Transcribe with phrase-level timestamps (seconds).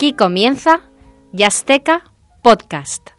[0.00, 0.80] Aquí comienza
[1.34, 2.04] Yazteca
[2.42, 3.10] Podcast.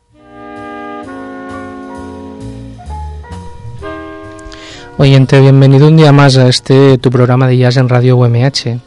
[4.97, 8.79] Oyente, bienvenido un día más a este tu programa de jazz en Radio UMH.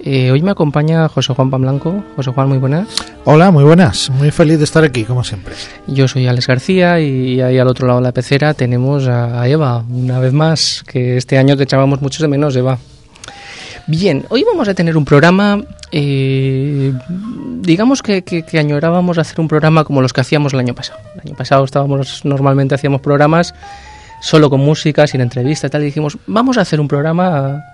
[0.00, 2.04] Eh, hoy me acompaña José Juan Pamblanco.
[2.14, 2.88] José Juan, muy buenas.
[3.24, 4.10] Hola, muy buenas.
[4.10, 5.54] Muy feliz de estar aquí, como siempre.
[5.86, 9.82] Yo soy Alex García y ahí al otro lado de la pecera tenemos a Eva,
[9.88, 12.76] una vez más, que este año te echábamos mucho de menos, Eva.
[13.90, 16.92] Bien, hoy vamos a tener un programa, eh,
[17.60, 18.22] digamos que,
[18.56, 21.00] añorábamos hacer un programa como los que hacíamos el año pasado.
[21.16, 23.52] El año pasado estábamos, normalmente hacíamos programas
[24.20, 27.64] solo con música, sin entrevista y tal, y dijimos, vamos a hacer un programa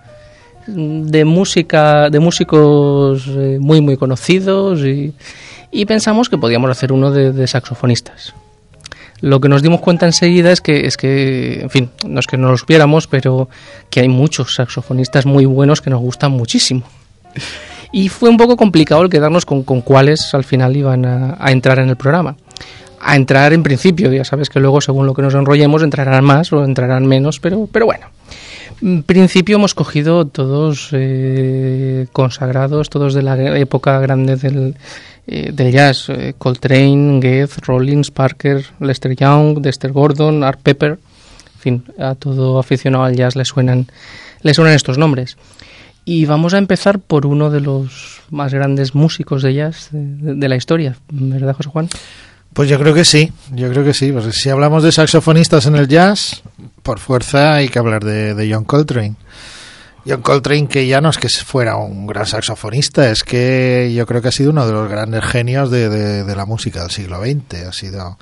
[0.67, 5.13] de música, de músicos eh, muy muy conocidos y,
[5.85, 8.33] pensamos que podíamos hacer uno de, saxofonistas.
[9.21, 12.37] Lo que nos dimos cuenta enseguida es que, es que, en fin, no es que
[12.37, 13.49] no lo supiéramos, pero
[13.91, 16.83] que hay muchos saxofonistas muy buenos que nos gustan muchísimo.
[17.93, 21.51] Y fue un poco complicado el quedarnos con, con cuáles al final iban a, a
[21.51, 22.37] entrar en el programa
[22.99, 24.13] a entrar en principio.
[24.13, 27.69] Ya sabes que luego, según lo que nos enrollemos, entrarán más o entrarán menos, pero,
[27.71, 28.07] pero bueno.
[28.83, 34.77] En principio hemos cogido todos eh, consagrados, todos de la época grande del,
[35.27, 36.11] eh, jazz.
[36.11, 40.93] Eh, Coltrane, Goethe, Rollins, Parker, Lester Young, Dexter Gordon, Art Pepper.
[40.93, 43.87] En fin, a todo aficionado al jazz le suenan,
[44.43, 45.37] le suenan estos nombres.
[46.05, 50.49] Y vamos a empezar por uno de los más grandes músicos de jazz de, de
[50.49, 51.89] la historia, ¿verdad, José Juan?
[52.57, 54.11] Pues yo creo que sí, yo creo que sí.
[54.13, 56.43] Pues si hablamos de saxofonistas en el jazz,
[56.83, 59.15] por fuerza hay que hablar de, John Coltrane.
[60.07, 64.23] John Coltrane, que ya no es que fuera un gran saxofonista, es que yo creo
[64.23, 67.67] que ha sido uno de los grandes genios de la música del siglo XX.
[67.67, 68.17] Ha sido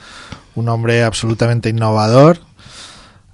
[0.57, 2.41] un hombre absolutamente innovador,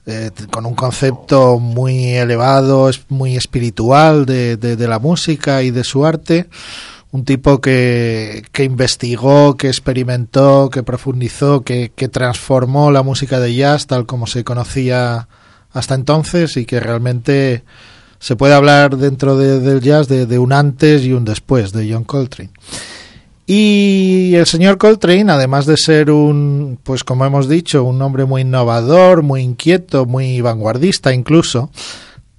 [0.04, 6.04] eh, con un concepto muy elevado, muy espiritual de, de la música y de su
[6.04, 6.50] arte
[7.12, 13.54] un tipo que, que, investigó, que experimentó, que profundizó, que, que, transformó la música de
[13.54, 15.28] jazz tal como se conocía
[15.72, 17.64] hasta entonces y que realmente
[18.20, 21.92] se puede hablar dentro de, del jazz de, de, un antes y un después de
[21.92, 22.50] John Coltrane.
[23.46, 28.42] Y el señor Coltrane, además de ser un, pues como hemos dicho, un hombre muy
[28.42, 31.70] innovador, muy inquieto, muy vanguardista incluso,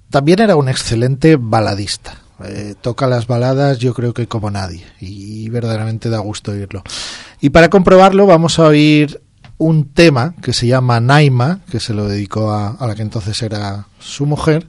[0.08, 2.21] también era un excelente baladista.
[2.46, 6.82] Eh, toca las baladas yo creo que como nadie y verdaderamente da gusto oírlo.
[7.40, 9.20] Y para comprobarlo vamos a oír
[9.58, 13.40] un tema que se llama Naima, que se lo dedicó a, a la que entonces
[13.42, 14.66] era su mujer.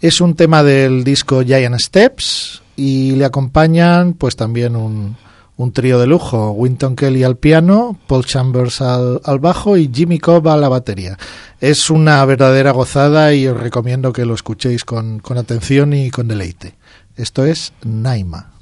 [0.00, 5.16] Es un tema del disco Giant Steps y le acompañan pues también un,
[5.56, 10.18] un trío de lujo, Winton Kelly al piano, Paul Chambers al, al, bajo y Jimmy
[10.18, 11.16] Cobb a la batería.
[11.60, 16.28] Es una verdadera gozada y os recomiendo que lo escuchéis con, con atención y con
[16.28, 16.74] deleite.
[17.16, 18.55] Esto es Naima.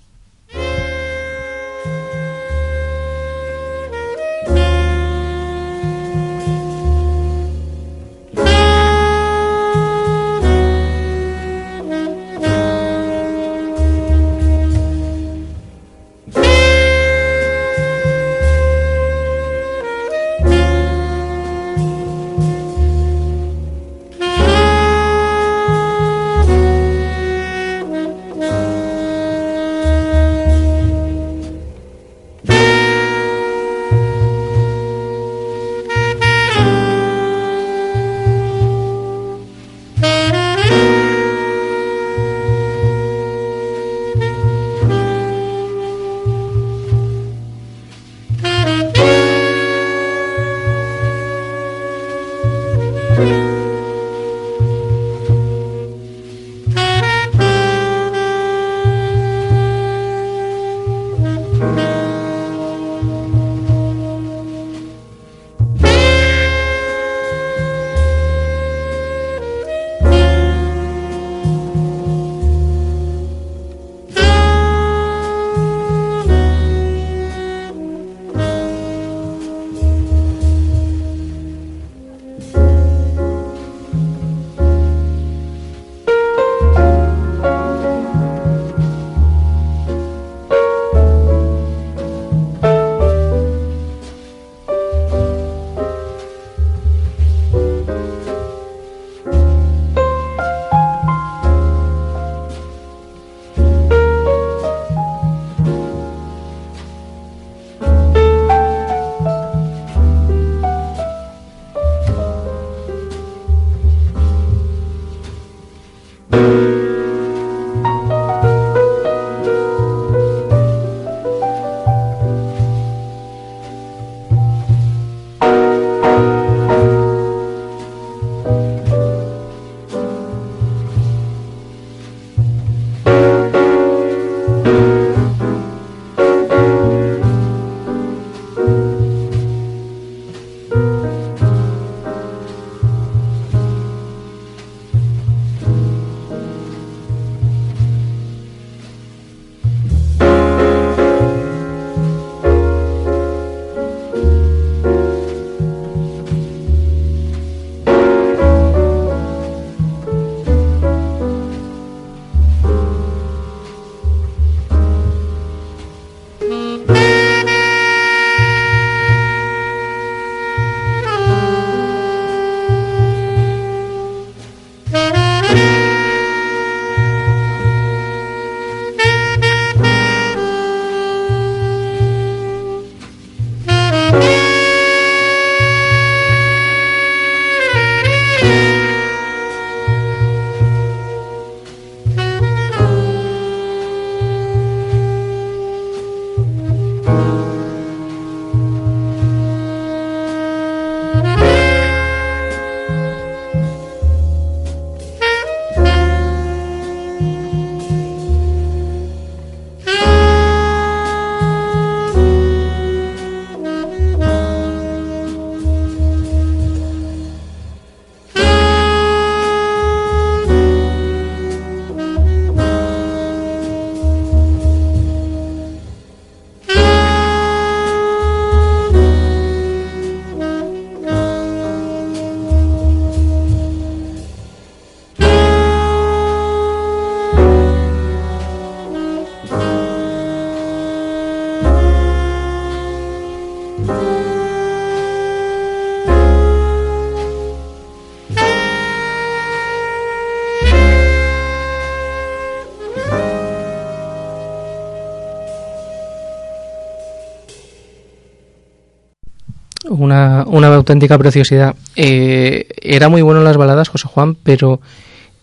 [260.85, 261.75] Auténtica preciosidad.
[261.97, 264.81] Eh, era muy bueno en las baladas, José Juan, pero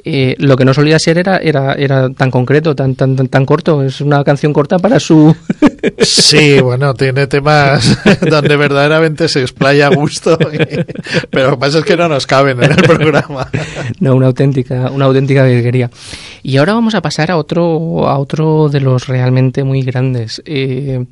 [0.03, 3.83] eh, lo que no solía ser era, era, era tan concreto, tan, tan, tan, corto.
[3.83, 5.35] Es una canción corta para su.
[5.99, 7.99] sí, bueno, tiene temas
[8.29, 10.37] donde verdaderamente se explaya a gusto,
[11.29, 13.47] pero lo que pasa es que no nos caben en el programa.
[13.99, 15.91] no, una auténtica, una auténtica virguería.
[16.41, 20.41] Y ahora vamos a pasar a otro, a otro de los realmente muy grandes.
[20.45, 21.05] Eh,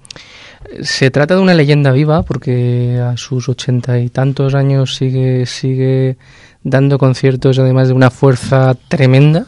[0.81, 6.17] se trata de una leyenda viva porque a sus ochenta y tantos años sigue, sigue
[6.63, 9.47] dando conciertos además de una fuerza tremenda.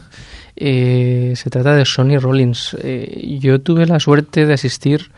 [0.56, 2.76] Eh, se trata de Sonny Rollins.
[2.82, 5.10] Eh, yo tuve la suerte de asistir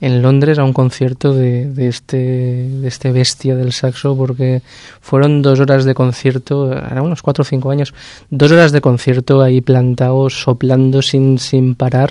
[0.00, 4.62] en Londres a un concierto de, de, este, de este bestia del saxo porque
[5.00, 7.94] fueron dos horas de concierto, eran unos cuatro o cinco años,
[8.30, 12.10] dos horas de concierto ahí plantados, soplando sin, sin parar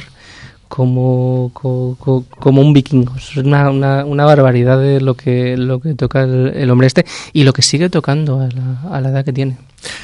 [0.67, 3.15] como, como, un vikingo.
[3.15, 7.53] Es una, una, barbaridad de lo que, lo que toca el, hombre este y lo
[7.53, 9.57] que sigue tocando a la, a la, edad que tiene.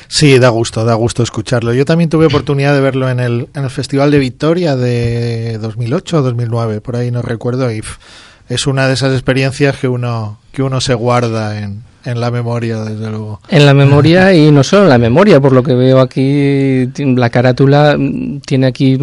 [0.07, 1.73] Sí, da gusto, da gusto escucharlo.
[1.73, 6.17] Yo también tuve oportunidad de verlo en el, en el Festival de Victoria de 2008
[6.17, 7.81] o 2009, por ahí no recuerdo, y
[8.49, 12.83] es una de esas experiencias que uno, que uno se guarda en, en la memoria,
[12.83, 13.39] desde luego.
[13.49, 17.29] En la memoria y no solo en la memoria, por lo que veo aquí, la
[17.29, 17.97] carátula
[18.45, 18.97] tiene aquí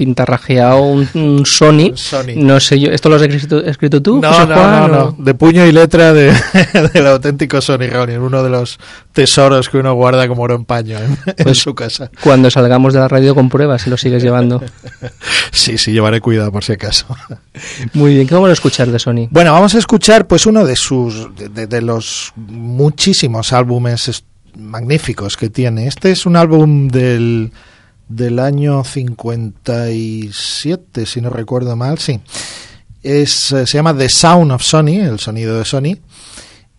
[0.00, 1.92] pintarrajeado un, un Sony.
[2.36, 4.18] No sé yo, ¿esto lo has escrito, tú?
[4.18, 6.32] No, no, no, de puño y letra de,
[6.94, 8.78] del auténtico Sony Ronin, uno de los
[9.12, 12.10] tesoros que uno guarda como oro en paño en, pues su casa.
[12.22, 14.62] Cuando salgamos de la radio con pruebas, si lo sigues llevando.
[15.52, 17.04] sí, sí, llevaré cuidado por si acaso.
[17.92, 19.28] Muy bien, ¿qué vamos a escuchar de Sony?
[19.30, 24.24] Bueno, vamos a escuchar pues uno de sus, de, de los muchísimos álbumes
[24.56, 25.88] magníficos que tiene.
[25.88, 27.52] Este es un álbum del
[28.10, 32.18] del año 57, si no recuerdo mal, sí.
[33.02, 35.96] Es, eh, se llama The Sound of Sony, el sonido de Sony.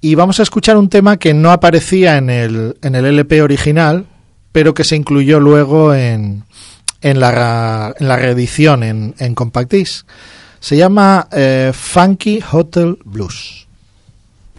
[0.01, 4.05] Y vamos a escuchar un tema que no aparecía en el, en el LP original,
[4.51, 6.43] pero que se incluyó luego en,
[7.01, 10.05] en, la, en la reedición en, en Compact Disc.
[10.59, 13.67] Se llama eh, Funky Hotel Blues.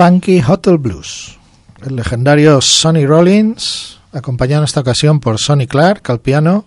[0.00, 1.36] Funky Hotel Blues.
[1.84, 6.64] El legendario Sonny Rollins, acompañado en esta ocasión por Sonny Clark al piano,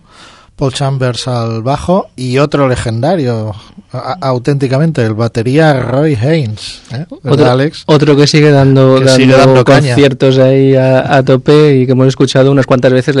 [0.56, 3.52] Paul Chambers al bajo y otro legendario,
[3.90, 6.80] auténticamente, el batería Roy Haynes.
[6.92, 7.06] ¿eh?
[7.08, 7.82] Otro, Alex?
[7.86, 9.02] otro que sigue dando,
[9.64, 13.16] conciertos ahí a, tope y que hemos escuchado unas cuantas veces.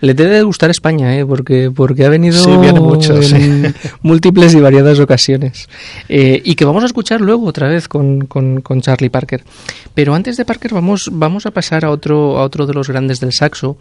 [0.00, 1.26] Le, debe gustar España, ¿eh?
[1.26, 5.68] porque, porque ha venido en múltiples y variadas ocasiones.
[6.08, 9.42] Eh, y que vamos a escuchar luego otra vez con, con, con, Charlie Parker.
[9.92, 13.18] Pero antes de Parker vamos, vamos a pasar a otro, a otro de los grandes
[13.18, 13.76] del saxo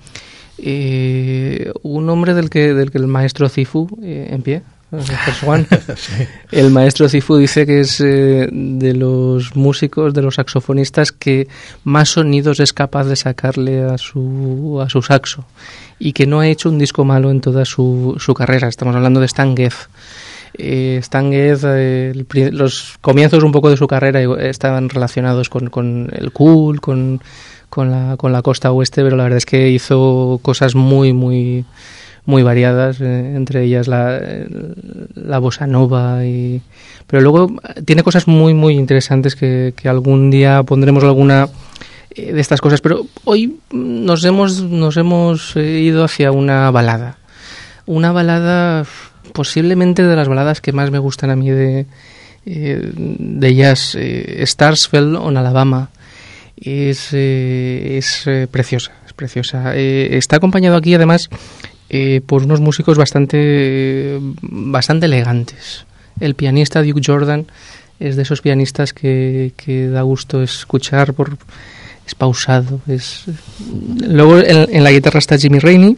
[0.58, 4.62] eh, un hombre del que, del que el maestro Cifu, eh, en pie,
[6.52, 11.48] el maestro Cifu dice que es eh, de los músicos, de los saxofonistas que
[11.84, 15.46] más sonidos es capaz de sacarle a su, a su saxo
[16.00, 18.68] y que no ha hecho un disco malo en toda su, su carrera.
[18.68, 19.90] Estamos hablando de Stan Getz.
[20.58, 26.10] Eh, Stan Getz, eh, los comienzos un poco de su carrera estaban relacionados con, con
[26.14, 27.22] el cool, con
[27.76, 31.66] con la, con la costa oeste, pero la verdad es que hizo cosas muy, muy,
[32.26, 34.18] muy variadas, eh, entre ellas la,
[35.14, 36.62] la bossa nova y
[37.06, 37.52] pero luego
[37.84, 41.50] tiene cosas muy muy interesantes que, que algún día pondremos alguna
[42.12, 47.18] eh, de estas cosas, pero hoy nos hemos nos hemos eh, ido hacia una balada.
[47.88, 48.86] Una balada
[49.34, 51.88] posiblemente de las baladas que más me gustan a mí de
[52.46, 53.98] de ellas
[54.46, 55.90] Starsfeld on Alabama
[56.58, 59.76] es, eh, es eh, preciosa, es preciosa.
[59.76, 61.30] Eh, está acompañado aquí además
[62.26, 65.86] por unos músicos bastante, bastante elegantes.
[66.20, 67.46] El pianista Duke Jordan
[68.02, 71.38] es de esos pianistas que, que da gusto escuchar por
[72.06, 73.24] es pausado es
[74.06, 75.98] luego en, la guitarra está Jimmy Rainey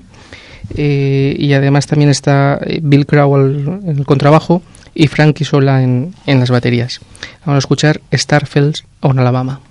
[0.75, 4.61] y además también está Bill Crowell en el contrabajo
[4.93, 6.99] y Frankie Sola en, en las baterías
[7.43, 9.61] vamos a escuchar Starfields on Alabama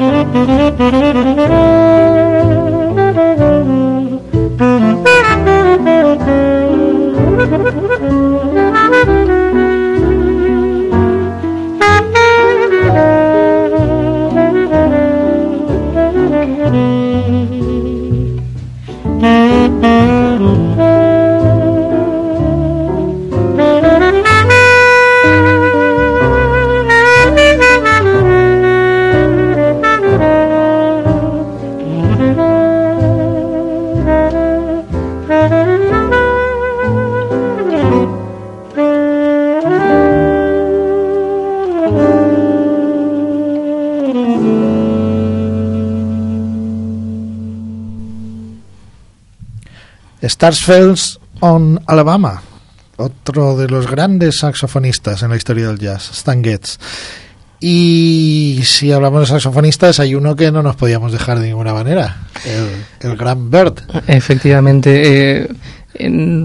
[0.00, 0.80] Thank
[2.30, 2.39] you.
[50.40, 52.40] Starsfelds on Alabama,
[52.96, 56.78] otro de los grandes saxofonistas en la historia del jazz, Stan Getz.
[57.60, 62.22] Y si hablamos de saxofonistas, hay uno que no nos podíamos dejar de ninguna manera,
[63.02, 63.82] el, gran Bird.
[64.06, 65.48] Efectivamente, eh,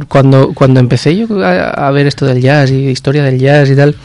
[0.10, 3.96] cuando, cuando empecé yo a, ver esto del jazz y historia del jazz y tal,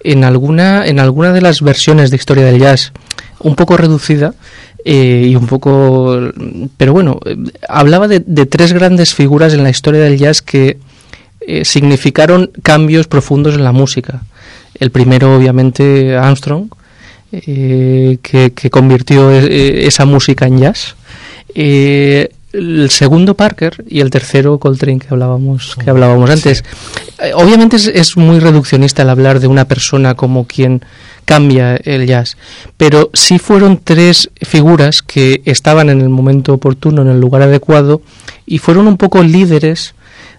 [0.00, 2.92] en alguna, en alguna de las versiones de historia del jazz,
[3.40, 4.34] un poco reducida,
[4.90, 6.18] eh, y un poco...
[6.78, 7.20] Pero bueno,
[7.68, 10.78] hablaba de, tres grandes figuras en la historia del jazz que
[11.42, 14.22] eh, significaron cambios profundos en la música.
[14.80, 16.68] El primero, obviamente, Armstrong,
[17.32, 20.96] eh, que, convirtió esa música en jazz.
[22.58, 26.64] El segundo Parker y el tercero Coltrane que hablábamos que hablábamos antes.
[27.34, 30.82] Obviamente es, es, muy reduccionista el hablar de una persona como quien
[31.24, 32.36] cambia el jazz.
[32.76, 38.00] Pero sí fueron tres figuras que estaban en el momento oportuno, en el lugar adecuado,
[38.46, 39.94] y fueron un poco líderes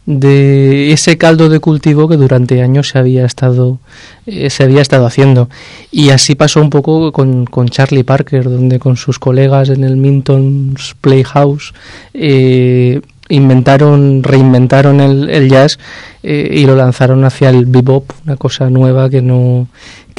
[0.06, 3.80] de ese caldo de cultivo que durante años se había estado
[4.26, 5.50] eh, se había estado haciendo.
[5.92, 9.98] Y así pasó un poco con, con, Charlie Parker donde con sus colegas en el
[9.98, 11.74] Minton's Playhouse
[12.14, 15.80] eh, inventaron reinventaron el, el jazz
[16.24, 19.68] eh, y lo lanzaron hacia el bebop una cosa nueva que no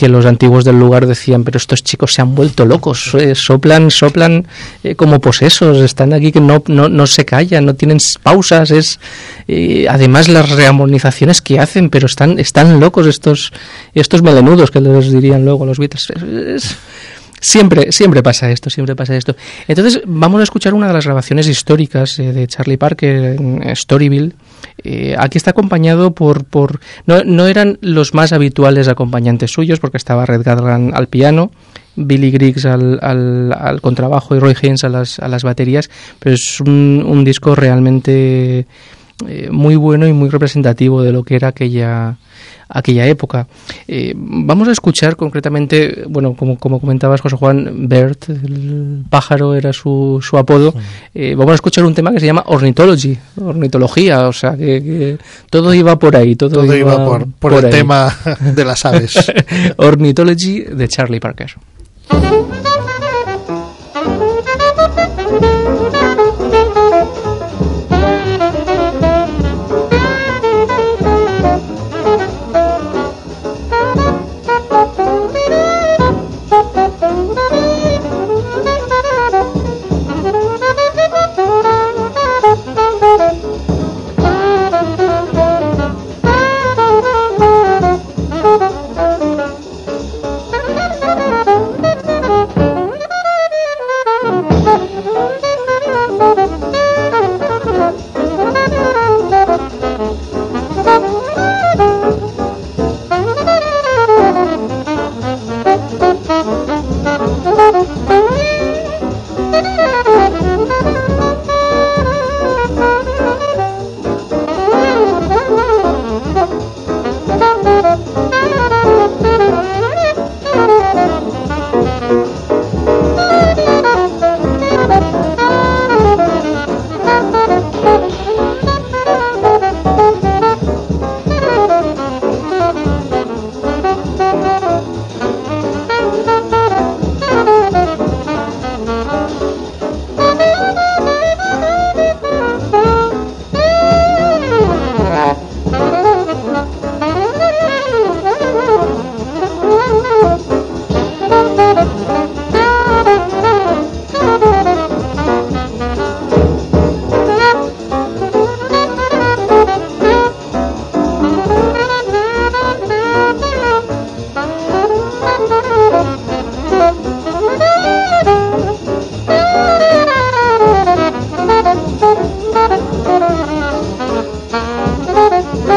[0.00, 3.90] que los antiguos del lugar decían, pero estos chicos se han vuelto locos, eh, soplan,
[3.90, 4.46] soplan
[4.82, 8.98] eh, como posesos, están aquí que no, no, no se callan, no tienen pausas, es
[9.46, 13.52] eh, además las rearmonizaciones que hacen, pero están, están locos estos,
[13.92, 16.08] estos melenudos que les dirían luego los Beatles.
[17.40, 19.34] Siempre, siempre pasa esto, siempre pasa esto.
[19.66, 24.34] Entonces, vamos a escuchar una de las grabaciones históricas de Charlie Parker en Storyville,
[24.84, 26.44] eh, aquí está acompañado por...
[26.44, 31.50] por no, no, eran los más habituales acompañantes suyos, porque estaba Red Garland al piano,
[31.96, 36.60] Billy Griggs al, al, contrabajo y Roy Haynes a las, a las baterías, pero es
[36.60, 38.66] un, un disco realmente
[39.28, 42.16] eh, muy bueno y muy representativo de lo que era aquella
[42.70, 43.46] aquella época.
[43.88, 49.72] Eh, vamos a escuchar concretamente, bueno, como, como comentabas, José Juan, Bert, el pájaro era
[49.72, 50.74] su, su apodo.
[51.14, 55.18] Eh, vamos a escuchar un tema que se llama Ornithology, ornitología, o sea, que,
[55.50, 56.36] todo iba por ahí.
[56.36, 59.32] Todo, iba, por, por, el tema de las aves.
[59.76, 61.54] Ornithology de Charlie Parker.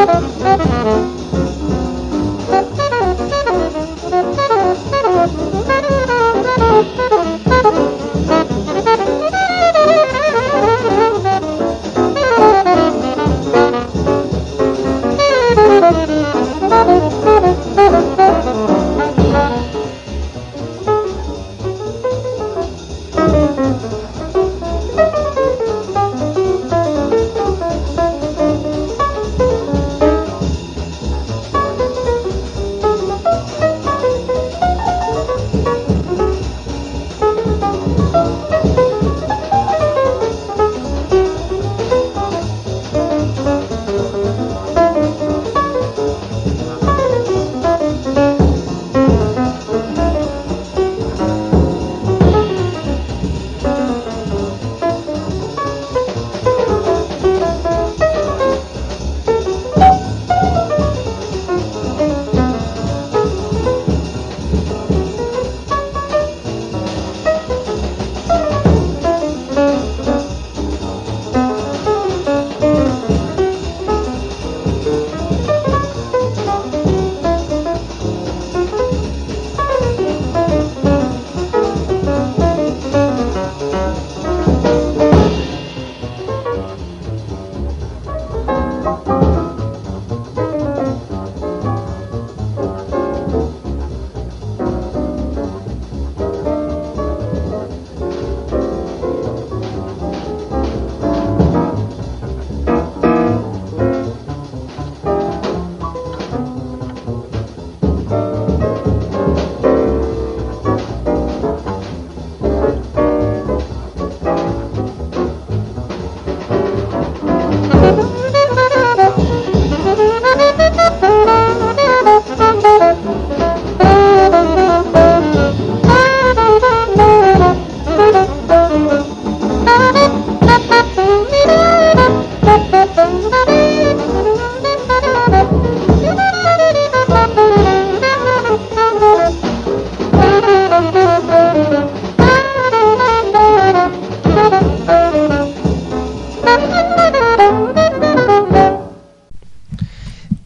[0.05, 0.32] Oh,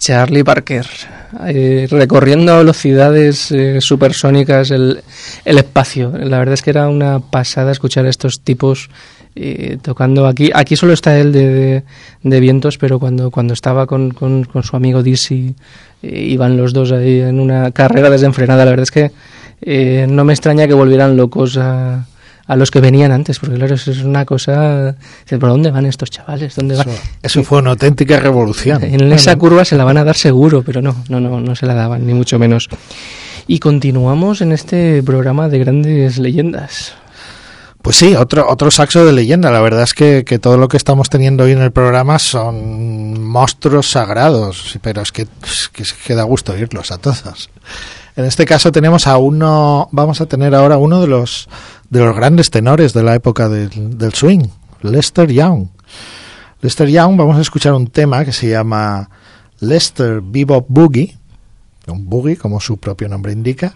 [0.07, 0.85] Charlie Parker,
[1.49, 5.03] eh, recorriendo a velocidades eh, supersónicas el,
[5.43, 6.13] el, espacio.
[6.17, 8.89] La verdad es que era una pasada escuchar a estos tipos
[9.35, 10.49] eh, tocando aquí.
[10.53, 11.83] Aquí solo está él de,
[12.23, 15.55] de, vientos, pero cuando, cuando estaba con, con, con su amigo Dizzy,
[16.01, 18.63] iban los dos ahí en una carrera desenfrenada.
[18.63, 22.05] La verdad es que no me extraña que volvieran locos a
[22.47, 24.95] a los que venían antes, porque claro, eso es una cosa...
[25.29, 26.55] ¿Por dónde van estos chavales?
[26.55, 26.88] ¿Dónde van?
[27.21, 28.83] Eso, fue una auténtica revolución.
[28.83, 31.65] En esa curva se la van a dar seguro, pero no, no, no, no se
[31.65, 32.69] la daban, ni mucho menos.
[33.47, 36.93] Y continuamos en este programa de grandes leyendas.
[37.81, 39.51] Pues sí, otro, otro saxo de leyenda.
[39.51, 43.21] La verdad es que, que, todo lo que estamos teniendo hoy en el programa son
[43.21, 45.25] monstruos sagrados, pero es que,
[45.71, 47.49] que, que da gusto oírlos a todos.
[48.17, 51.47] En este caso tenemos a uno, vamos a tener ahora uno de los
[51.89, 54.45] de los grandes tenores de la época del, del swing,
[54.82, 55.67] Lester Young.
[56.62, 59.10] Lester Young, vamos a escuchar un tema que se llama
[59.60, 61.17] Lester Bebop Boogie,
[61.88, 63.73] un boogie como su propio nombre indica,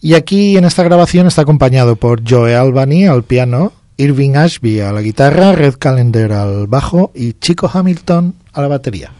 [0.00, 4.92] y aquí en esta grabación está acompañado por Joe Albany al piano, Irving Ashby a
[4.92, 9.12] la guitarra, Red Calendar al bajo y Chico Hamilton a la batería.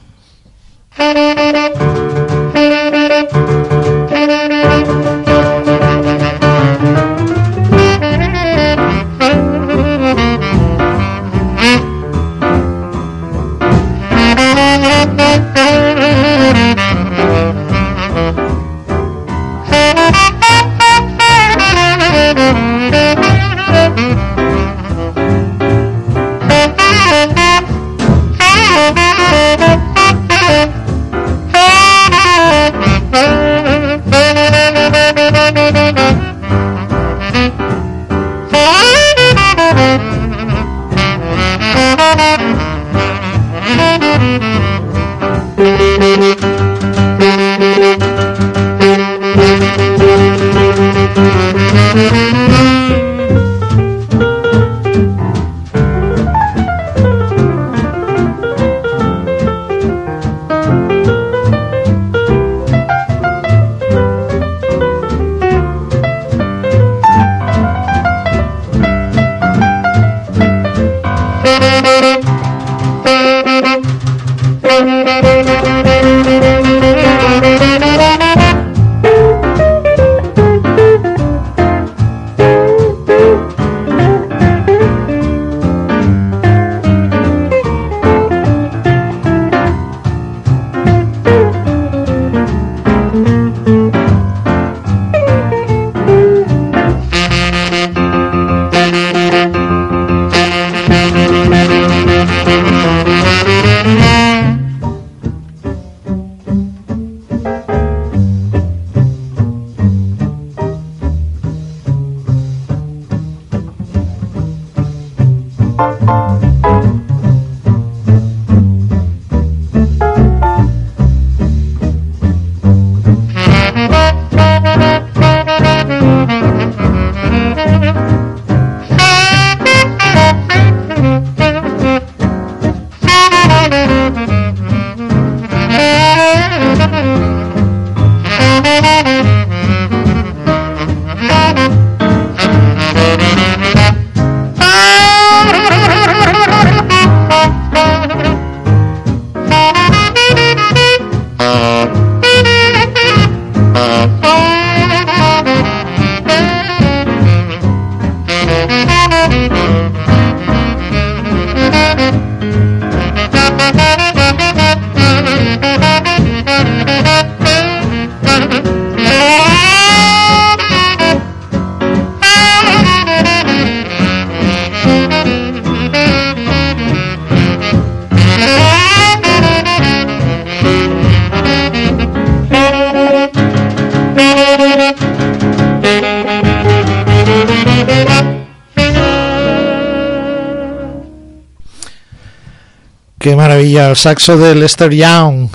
[193.37, 195.49] Maravilla, el saxo de Lester Young,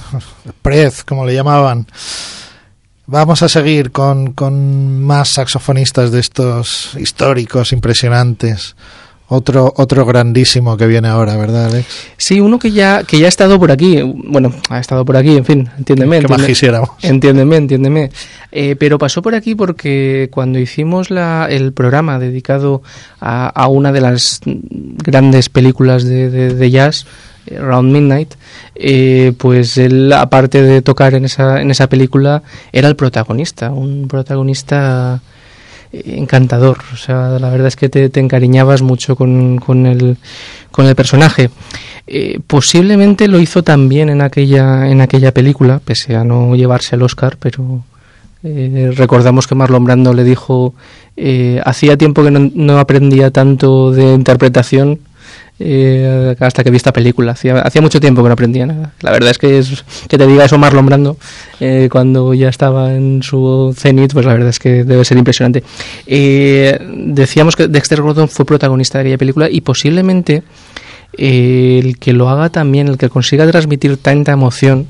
[0.62, 1.88] Prez, como le llamaban.
[3.06, 8.76] Vamos a seguir con, con más saxofonistas de estos históricos, impresionantes.
[9.32, 11.86] Otro, otro grandísimo que viene ahora, ¿verdad, Alex?
[12.18, 14.02] Sí, uno que ya, que ya ha estado por aquí.
[14.02, 16.20] Bueno, ha estado por aquí, en fin, entiéndeme.
[16.22, 16.90] Que más quisiéramos.
[17.04, 18.10] Entiéndeme, entiéndeme.
[18.52, 22.82] Eh, pero pasó por aquí porque cuando hicimos la, el programa dedicado
[23.22, 27.06] a, a una de las grandes películas de, de, de jazz,
[27.46, 28.34] eh, Round Midnight,
[28.74, 34.08] eh, pues él, aparte de tocar en esa, en esa película, era el protagonista, un
[34.08, 35.22] protagonista
[35.92, 36.78] encantador.
[36.94, 40.18] O sea, la verdad es que te, encariñabas mucho con, con, el,
[40.72, 41.50] con el personaje.
[42.08, 47.04] Eh, posiblemente lo hizo también en aquella, en aquella película, pese a no llevarse el
[47.04, 47.84] Oscar, pero
[48.44, 50.74] eh, recordamos que Marlon Brando le dijo,
[51.18, 55.00] eh, hacía tiempo que no, no aprendía tanto de interpretación
[55.60, 57.34] eh, hasta que vi esta película.
[57.34, 58.94] Hacía, mucho tiempo que no aprendía nada.
[59.02, 59.62] La verdad es que
[60.08, 61.18] que te diga eso Marlon Brando
[61.60, 65.64] eh, cuando ya estaba en su cenit, pues la verdad es que debe ser impresionante.
[66.08, 70.44] Eh, decíamos que Dexter Gordon fue protagonista de aquella película y posiblemente
[71.18, 74.88] eh, el que lo haga también, el que consiga transmitir tanta emoción,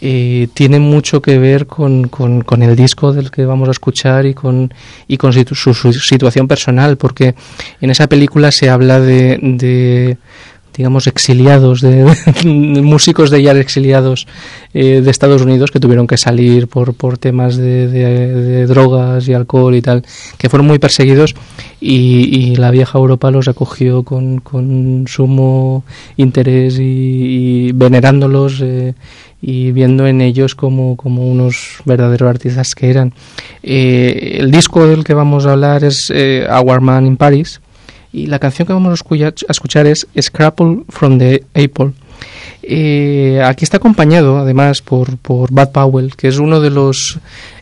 [0.00, 4.24] eh, tiene mucho que ver con, con, con, el disco del que vamos a escuchar
[4.24, 4.72] y con,
[5.06, 7.34] y con su, su, situación personal, porque
[7.80, 10.16] en esa película se habla de, de
[10.80, 12.06] digamos, exiliados, de,
[12.82, 14.26] músicos de jazz exiliados
[14.72, 19.34] eh, de Estados Unidos que tuvieron que salir por, por temas de, de, drogas y
[19.34, 20.02] alcohol y tal,
[20.38, 21.34] que fueron muy perseguidos
[21.82, 25.84] y, la vieja Europa los acogió con, con sumo
[26.16, 28.94] interés y, venerándolos eh,
[29.42, 33.12] y viendo en ellos como, como unos verdaderos artistas que eran.
[33.62, 37.60] Eh, el disco del que vamos a hablar es Our Man in Paris
[38.12, 41.92] y la canción que vamos a escuchar es Scrapple from the Apple.
[42.62, 47.18] Eh, aquí está acompañado además por, por Bud Powell, que es uno de los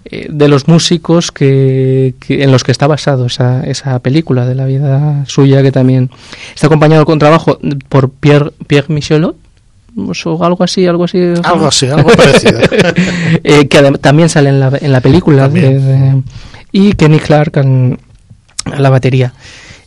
[0.07, 4.55] eh, de los músicos que, que, en los que está basado esa, esa película de
[4.55, 6.11] la vida suya, que también
[6.55, 9.37] está acompañado con trabajo por Pierre, Pierre Michelot,
[10.25, 11.19] o algo así, algo así.
[11.45, 12.61] Algo así, algo parecido.
[13.45, 15.49] eh, que también sale en la, en la película.
[15.49, 16.23] De, de,
[16.73, 17.99] y Kenny Clark en,
[18.67, 19.33] en la batería.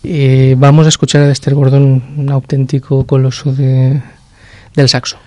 [0.04, 4.02] Eh, vamos a escuchar a Esther Gordon, un auténtico coloso del
[4.88, 5.18] saxo.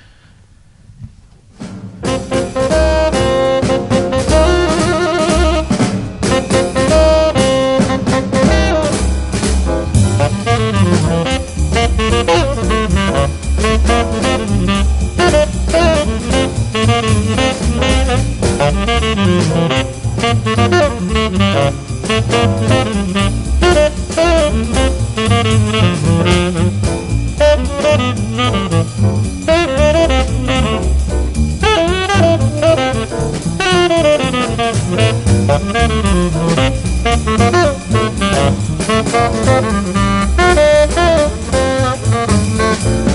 [42.85, 43.14] Thank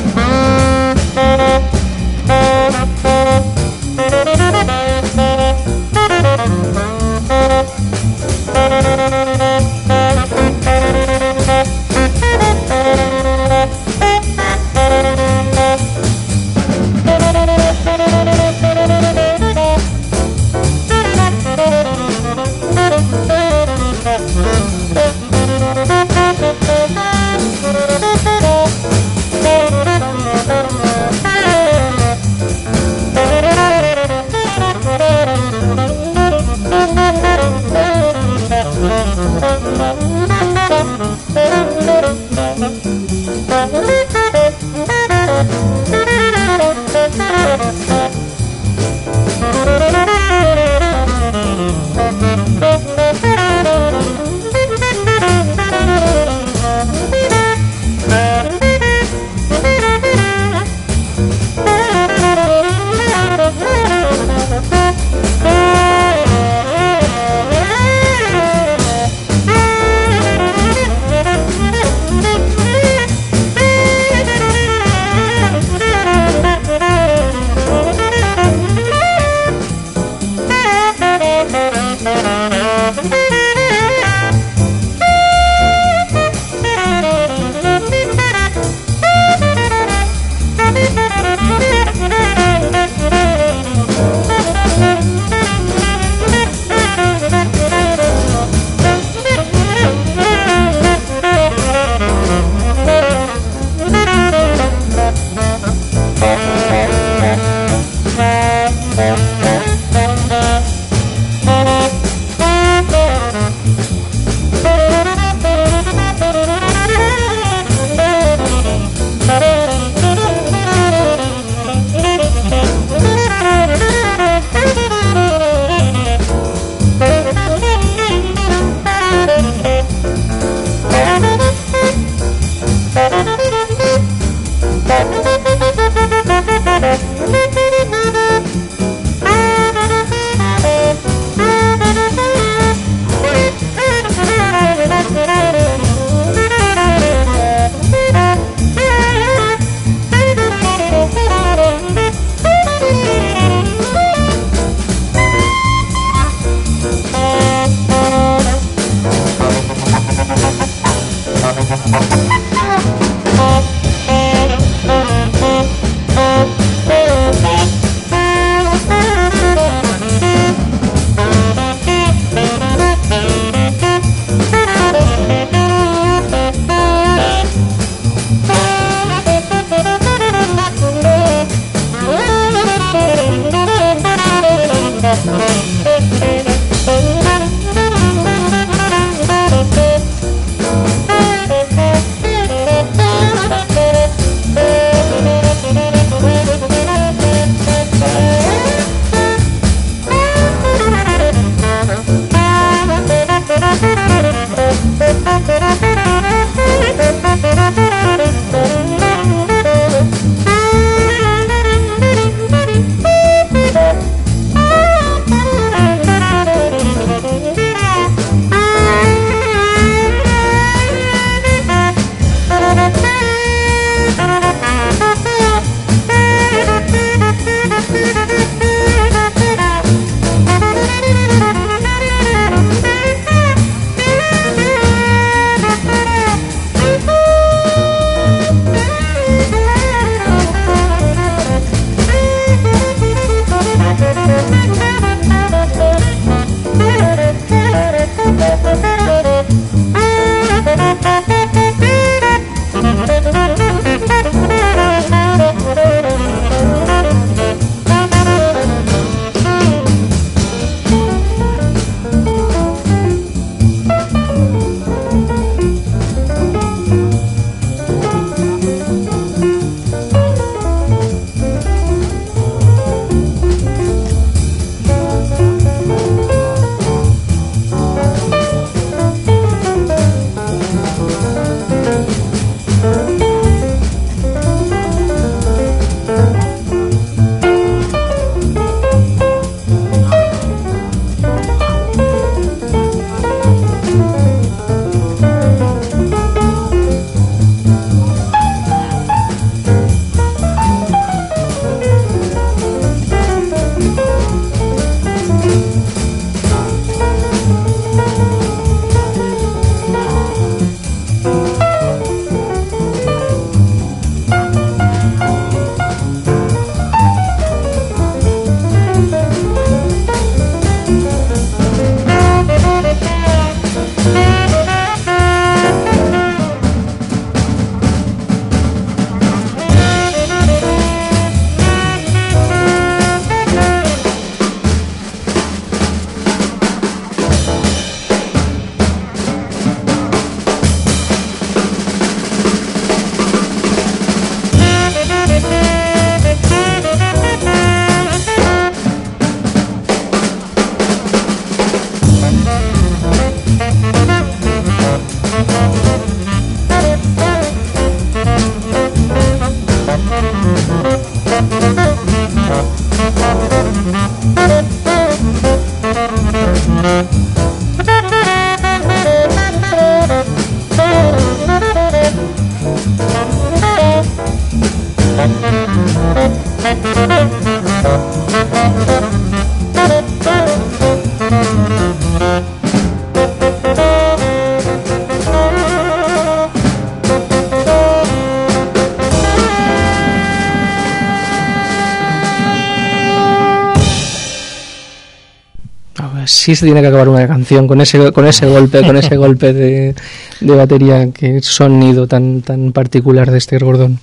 [396.52, 399.54] así se tiene que acabar una canción, con ese, con ese golpe, con ese golpe
[399.54, 399.96] de,
[400.40, 404.00] de batería, que sonido tan, tan particular de este Gordon.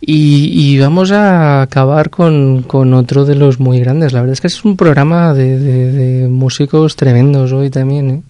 [0.00, 4.12] Y, vamos a acabar con, con, otro de los muy grandes.
[4.12, 8.10] La verdad es que es un programa de, de, músicos tremendos hoy también.
[8.10, 8.22] ¿eh?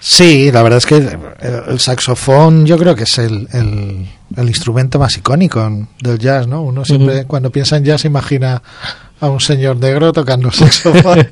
[0.00, 0.96] Sí, la verdad es que
[1.68, 6.62] el, saxofón yo creo que es el, el, instrumento más icónico del jazz, ¿no?
[6.62, 8.62] Uno siempre cuando piensa en jazz imagina
[9.24, 11.26] a un señor negro tocando saxofón.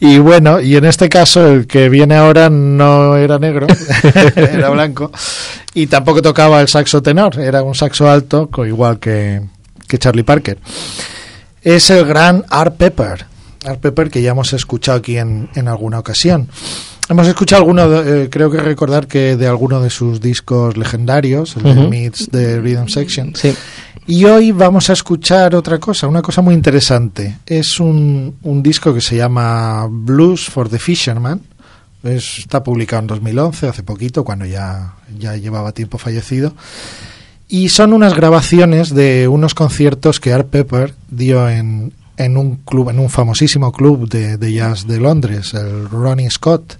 [0.00, 3.66] y bueno, y en este caso el que viene ahora no era negro,
[4.36, 5.10] era blanco,
[5.74, 9.42] y tampoco tocaba el saxo tenor, era un saxo alto, igual que,
[9.86, 10.58] que Charlie Parker.
[11.62, 13.26] Es el gran Art Pepper
[13.64, 16.48] Art Pepper que ya hemos escuchado aquí en, en alguna ocasión.
[17.08, 21.62] Hemos escuchado alguno, eh, creo que recordar que de alguno de sus discos legendarios, el
[21.62, 23.34] de Meets de Rhythm Section.
[23.34, 23.54] Sí.
[24.06, 27.38] Y hoy vamos a escuchar otra cosa, una cosa muy interesante.
[27.46, 31.40] Es un, un disco que se llama Blues for the Fisherman.
[32.02, 36.54] está publicado en 2011, hace poquito, cuando ya, ya llevaba tiempo fallecido.
[37.48, 42.90] Y son unas grabaciones de unos conciertos que Art Pepper dio en, en un club,
[42.90, 46.78] en un famosísimo club de, jazz de Londres, el Ronnie Scott.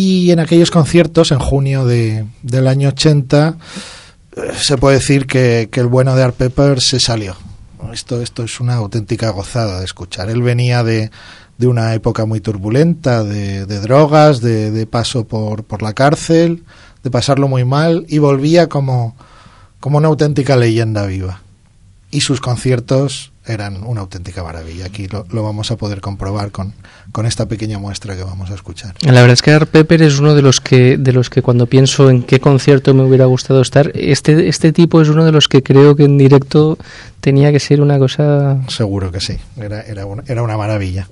[0.00, 3.58] Y en aquellos conciertos, en junio de, del año 80,
[4.36, 7.34] eh, se puede decir que, el bueno de Art Pepper se salió.
[7.92, 10.30] Esto, esto es una auténtica gozada de escuchar.
[10.30, 11.10] Él venía de,
[11.56, 16.62] de una época muy turbulenta, de, de drogas, de, de, paso por, por la cárcel,
[17.02, 19.16] de pasarlo muy mal, y volvía como,
[19.80, 21.42] como una auténtica leyenda viva.
[22.12, 24.86] Y sus conciertos eran una auténtica maravilla.
[24.86, 26.74] Aquí lo, vamos a poder comprobar con,
[27.12, 28.94] con, esta pequeña muestra que vamos a escuchar.
[29.00, 31.66] La verdad es que Art Pepper es uno de los que de los que cuando
[31.66, 35.48] pienso en qué concierto me hubiera gustado estar, este este tipo es uno de los
[35.48, 36.78] que creo que en directo
[37.20, 38.58] tenía que ser una cosa.
[38.68, 39.38] Seguro que sí.
[39.56, 41.08] Era era una, era una maravilla.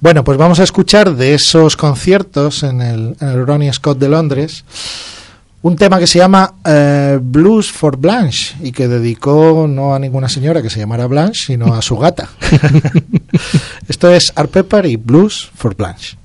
[0.00, 4.08] Bueno, pues vamos a escuchar de esos conciertos en el, en el Ronnie Scott de
[4.08, 4.64] Londres
[5.66, 10.28] un tema que se llama eh, Blues for Blanche y que dedicó no a ninguna
[10.28, 12.28] señora que se llamara Blanche, sino a su gata.
[13.88, 16.16] Esto es Art Pepper y Blues for Blanche.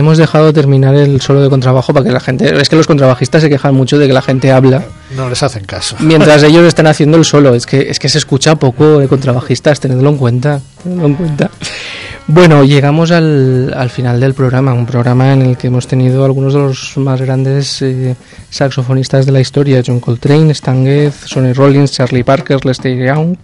[0.00, 2.60] Hemos dejado terminar el solo de contrabajo para que la gente.
[2.60, 4.84] Es que los contrabajistas se quejan mucho de que la gente habla.
[5.16, 5.96] No les hacen caso.
[6.00, 7.54] Mientras ellos están haciendo el solo.
[7.54, 10.60] Es que, es que se escucha poco de contrabajistas, tenedlo en cuenta.
[10.82, 11.50] Tenedlo en cuenta.
[12.26, 16.54] Bueno, llegamos al, al, final del programa, un programa en el que hemos tenido algunos
[16.54, 18.14] de los más grandes eh,
[18.50, 23.36] saxofonistas de la historia, John Coltrane, Stan Getz, Sonny Rollins, Charlie Parker, Lester Young,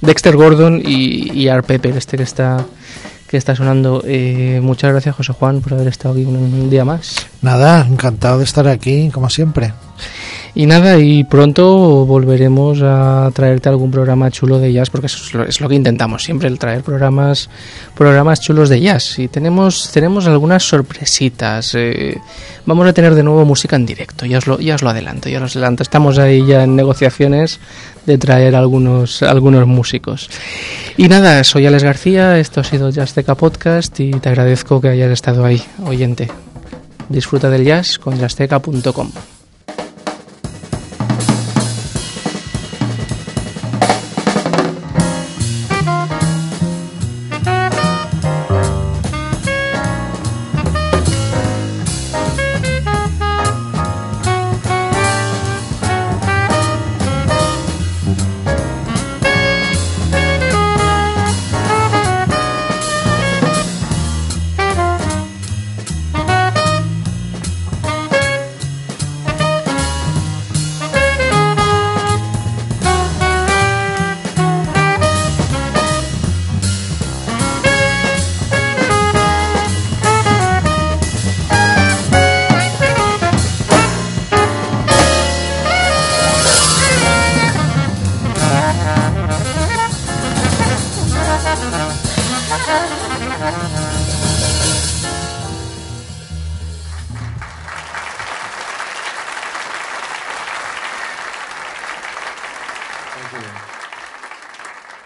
[0.00, 2.66] Dexter Gordon y, y Art Pepper, este que está
[3.28, 4.02] que está sonando.
[4.06, 7.28] Eh, muchas gracias, José Juan, por haber estado aquí un, un día más.
[7.40, 9.72] Nada, encantado de estar aquí, como siempre.
[10.54, 15.60] Y nada, y pronto volveremos a traerte algún programa chulo de jazz, porque eso es
[15.60, 17.48] lo, que intentamos siempre, el traer programas,
[17.94, 19.20] programas chulos de jazz.
[19.20, 21.76] Y tenemos, tenemos algunas sorpresitas.
[21.76, 22.18] Eh,
[22.66, 25.28] vamos a tener de nuevo música en directo, ya os lo, ya os lo adelanto,
[25.28, 25.84] ya os adelanto.
[25.84, 27.60] Estamos ahí ya en negociaciones
[28.04, 30.28] de traer algunos, algunos músicos.
[30.96, 35.12] Y nada, soy Alex García, esto ha sido Jazzteca Podcast y te agradezco que hayas
[35.12, 36.28] estado ahí, oyente.
[37.08, 39.37] Disfruta del jazz con jazzteca.com.